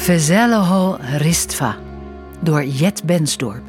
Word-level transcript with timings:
Vezelleho 0.00 0.96
Ristva 1.18 1.76
door 2.40 2.64
Jet 2.64 3.04
Bensdorp. 3.04 3.62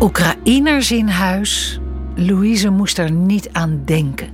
Oekraïners 0.00 0.92
in 0.92 1.08
huis. 1.08 1.80
Louise 2.14 2.70
moest 2.70 2.98
er 2.98 3.10
niet 3.10 3.48
aan 3.52 3.82
denken. 3.84 4.28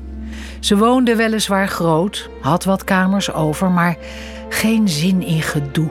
Ze 0.61 0.77
woonde 0.77 1.17
weliswaar 1.17 1.69
groot, 1.69 2.31
had 2.41 2.65
wat 2.65 2.85
kamers 2.85 3.33
over, 3.33 3.71
maar 3.71 3.97
geen 4.49 4.89
zin 4.89 5.23
in 5.23 5.43
gedoe. 5.43 5.91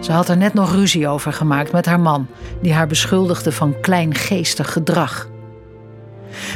Ze 0.00 0.12
had 0.12 0.28
er 0.28 0.36
net 0.36 0.54
nog 0.54 0.72
ruzie 0.72 1.08
over 1.08 1.32
gemaakt 1.32 1.72
met 1.72 1.86
haar 1.86 2.00
man, 2.00 2.26
die 2.62 2.72
haar 2.72 2.86
beschuldigde 2.86 3.52
van 3.52 3.80
kleingeestig 3.80 4.72
gedrag. 4.72 5.32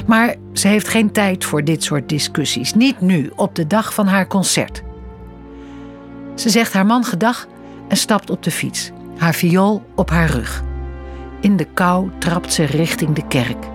Maar 0.06 0.34
ze 0.52 0.68
heeft 0.68 0.88
geen 0.88 1.12
tijd 1.12 1.44
voor 1.44 1.64
dit 1.64 1.84
soort 1.84 2.08
discussies, 2.08 2.75
niet 2.75 3.00
nu, 3.00 3.30
op 3.36 3.54
de 3.54 3.66
dag 3.66 3.94
van 3.94 4.06
haar 4.06 4.26
concert. 4.26 4.82
Ze 6.34 6.50
zegt 6.50 6.72
haar 6.72 6.86
man 6.86 7.04
gedag 7.04 7.46
en 7.89 7.96
stapt 7.96 8.30
op 8.30 8.42
de 8.42 8.50
fiets, 8.50 8.90
haar 9.16 9.34
viool 9.34 9.82
op 9.94 10.11
haar 10.11 10.30
rug. 10.30 10.62
In 11.40 11.56
de 11.56 11.64
kou 11.64 12.11
trapt 12.18 12.53
ze 12.53 12.64
richting 12.64 13.14
de 13.14 13.26
kerk. 13.26 13.66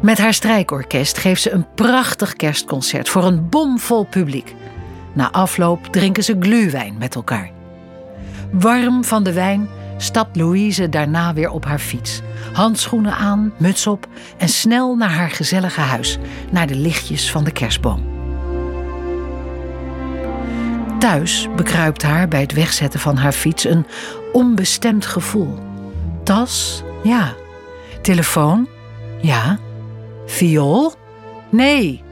Met 0.00 0.18
haar 0.18 0.34
strijkorkest 0.34 1.18
geeft 1.18 1.42
ze 1.42 1.50
een 1.50 1.66
prachtig 1.74 2.32
kerstconcert 2.32 3.08
voor 3.08 3.24
een 3.24 3.48
bomvol 3.48 4.04
publiek. 4.04 4.54
Na 5.12 5.32
afloop 5.32 5.86
drinken 5.86 6.24
ze 6.24 6.36
gluwijn 6.40 6.96
met 6.98 7.14
elkaar. 7.14 7.50
Warm 8.52 9.04
van 9.04 9.22
de 9.22 9.32
wijn 9.32 9.68
stapt 9.98 10.36
Louise 10.36 10.88
daarna 10.88 11.34
weer 11.34 11.50
op 11.50 11.64
haar 11.64 11.78
fiets. 11.78 12.20
Handschoenen 12.52 13.14
aan, 13.14 13.52
muts 13.56 13.86
op 13.86 14.06
en 14.36 14.48
snel 14.48 14.94
naar 14.94 15.10
haar 15.10 15.30
gezellige 15.30 15.80
huis, 15.80 16.18
naar 16.50 16.66
de 16.66 16.74
lichtjes 16.74 17.30
van 17.30 17.44
de 17.44 17.52
kerstboom. 17.52 18.16
Thuis 20.98 21.48
bekruipt 21.56 22.02
haar 22.02 22.28
bij 22.28 22.40
het 22.40 22.52
wegzetten 22.52 23.00
van 23.00 23.16
haar 23.16 23.32
fiets 23.32 23.64
een 23.64 23.86
onbestemd 24.32 25.06
gevoel. 25.06 25.58
Tas? 26.24 26.82
Ja. 27.02 27.34
Telefoon? 28.02 28.68
Ja. 29.20 29.58
Viool? 30.26 30.92
Nee. 31.50 32.02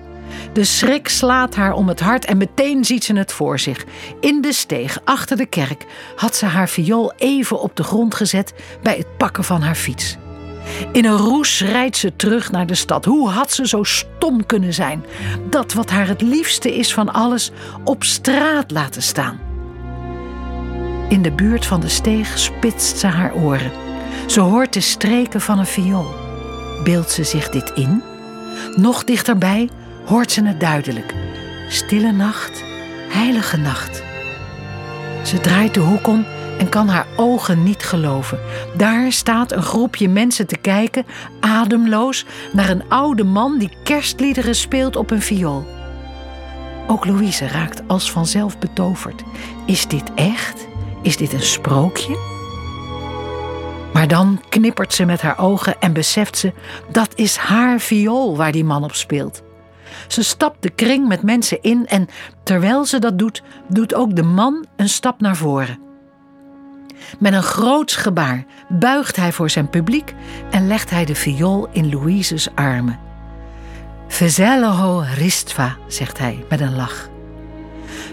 De 0.52 0.64
schrik 0.64 1.08
slaat 1.08 1.54
haar 1.54 1.72
om 1.72 1.88
het 1.88 2.00
hart 2.00 2.24
en 2.24 2.36
meteen 2.36 2.84
ziet 2.84 3.04
ze 3.04 3.16
het 3.16 3.32
voor 3.32 3.58
zich. 3.58 3.84
In 4.20 4.40
de 4.40 4.52
steeg 4.52 5.00
achter 5.04 5.36
de 5.36 5.46
kerk 5.46 5.86
had 6.16 6.36
ze 6.36 6.46
haar 6.46 6.68
viool 6.68 7.12
even 7.16 7.60
op 7.60 7.76
de 7.76 7.82
grond 7.82 8.14
gezet 8.14 8.54
bij 8.82 8.96
het 8.96 9.16
pakken 9.16 9.44
van 9.44 9.62
haar 9.62 9.74
fiets. 9.74 10.16
In 10.92 11.04
een 11.04 11.16
roes 11.16 11.62
rijdt 11.62 11.96
ze 11.96 12.16
terug 12.16 12.50
naar 12.50 12.66
de 12.66 12.74
stad. 12.74 13.04
Hoe 13.04 13.28
had 13.28 13.52
ze 13.52 13.68
zo 13.68 13.82
stom 13.82 14.46
kunnen 14.46 14.74
zijn? 14.74 15.04
Dat 15.50 15.72
wat 15.72 15.90
haar 15.90 16.08
het 16.08 16.20
liefste 16.22 16.76
is 16.76 16.94
van 16.94 17.12
alles 17.12 17.50
op 17.84 18.04
straat 18.04 18.70
laten 18.70 19.02
staan. 19.02 19.40
In 21.08 21.22
de 21.22 21.32
buurt 21.32 21.66
van 21.66 21.80
de 21.80 21.88
steeg 21.88 22.38
spitst 22.38 22.98
ze 22.98 23.06
haar 23.06 23.34
oren. 23.34 23.70
Ze 24.26 24.40
hoort 24.40 24.72
de 24.72 24.80
streken 24.80 25.40
van 25.40 25.58
een 25.58 25.66
viool. 25.66 26.14
Beeldt 26.84 27.10
ze 27.10 27.24
zich 27.24 27.48
dit 27.48 27.72
in? 27.74 28.02
Nog 28.74 29.04
dichterbij 29.04 29.68
hoort 30.06 30.32
ze 30.32 30.44
het 30.44 30.60
duidelijk. 30.60 31.14
Stille 31.68 32.12
nacht, 32.12 32.64
heilige 33.08 33.56
nacht. 33.56 34.02
Ze 35.24 35.40
draait 35.40 35.74
de 35.74 35.80
hoek 35.80 36.06
om 36.06 36.26
en 36.58 36.68
kan 36.68 36.88
haar 36.88 37.06
ogen 37.16 37.62
niet 37.62 37.82
geloven. 37.82 38.38
Daar 38.76 39.12
staat 39.12 39.52
een 39.52 39.62
groepje 39.62 40.08
mensen 40.08 40.46
te 40.46 40.56
kijken, 40.56 41.06
ademloos, 41.40 42.24
naar 42.52 42.68
een 42.68 42.88
oude 42.88 43.24
man 43.24 43.58
die 43.58 43.70
kerstliederen 43.84 44.54
speelt 44.54 44.96
op 44.96 45.10
een 45.10 45.22
viool. 45.22 45.66
Ook 46.86 47.06
Louise 47.06 47.48
raakt 47.48 47.82
als 47.86 48.10
vanzelf 48.10 48.58
betoverd. 48.58 49.22
Is 49.66 49.86
dit 49.86 50.14
echt? 50.14 50.68
Is 51.02 51.16
dit 51.16 51.32
een 51.32 51.42
sprookje? 51.42 52.34
Maar 53.92 54.08
dan 54.08 54.40
knippert 54.48 54.94
ze 54.94 55.04
met 55.04 55.20
haar 55.20 55.38
ogen 55.38 55.80
en 55.80 55.92
beseft 55.92 56.38
ze 56.38 56.52
dat 56.92 57.08
is 57.14 57.36
haar 57.36 57.80
viool 57.80 58.36
waar 58.36 58.52
die 58.52 58.64
man 58.64 58.84
op 58.84 58.94
speelt. 58.94 59.42
Ze 60.06 60.22
stapt 60.22 60.62
de 60.62 60.70
kring 60.70 61.08
met 61.08 61.22
mensen 61.22 61.62
in 61.62 61.86
en 61.86 62.08
terwijl 62.42 62.84
ze 62.84 62.98
dat 62.98 63.18
doet, 63.18 63.42
doet 63.68 63.94
ook 63.94 64.16
de 64.16 64.22
man 64.22 64.66
een 64.76 64.88
stap 64.88 65.20
naar 65.20 65.36
voren. 65.36 65.78
Met 67.18 67.32
een 67.32 67.42
groots 67.42 67.96
gebaar 67.96 68.44
buigt 68.68 69.16
hij 69.16 69.32
voor 69.32 69.50
zijn 69.50 69.70
publiek 69.70 70.14
en 70.50 70.66
legt 70.66 70.90
hij 70.90 71.04
de 71.04 71.14
viool 71.14 71.68
in 71.72 71.90
Louise's 71.90 72.48
armen. 72.54 72.98
Vezeleho 74.08 75.04
ristva, 75.14 75.76
zegt 75.86 76.18
hij 76.18 76.44
met 76.48 76.60
een 76.60 76.76
lach. 76.76 77.08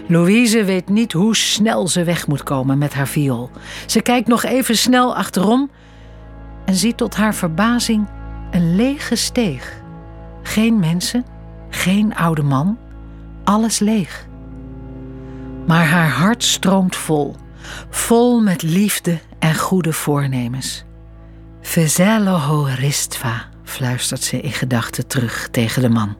Louise 0.06 0.64
weet 0.64 0.88
niet 0.88 1.12
hoe 1.12 1.36
snel 1.36 1.88
ze 1.88 2.04
weg 2.04 2.26
moet 2.26 2.42
komen 2.42 2.78
met 2.78 2.94
haar 2.94 3.08
viool. 3.08 3.50
Ze 3.86 4.00
kijkt 4.00 4.28
nog 4.28 4.44
even 4.44 4.76
snel 4.76 5.16
achterom 5.16 5.70
en 6.64 6.74
ziet 6.74 6.96
tot 6.96 7.14
haar 7.14 7.34
verbazing 7.34 8.06
een 8.50 8.76
lege 8.76 9.16
steeg. 9.16 9.82
Geen 10.42 10.78
mensen, 10.78 11.24
geen 11.84 12.14
oude 12.14 12.42
man, 12.42 12.78
alles 13.44 13.78
leeg. 13.78 14.26
Maar 15.66 15.86
haar 15.86 16.08
hart 16.08 16.44
stroomt 16.44 16.96
vol, 16.96 17.36
vol 17.90 18.40
met 18.40 18.62
liefde 18.62 19.18
en 19.38 19.54
goede 19.54 19.92
voornemens. 19.92 20.84
Vezelo 21.60 22.66
ristva, 22.76 23.48
fluistert 23.64 24.22
ze 24.22 24.40
in 24.40 24.52
gedachten 24.52 25.06
terug 25.06 25.48
tegen 25.50 25.82
de 25.82 25.88
man. 25.88 26.16